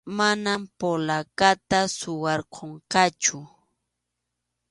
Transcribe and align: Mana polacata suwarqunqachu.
Mana 0.17 0.53
polacata 0.79 1.79
suwarqunqachu. 1.97 3.39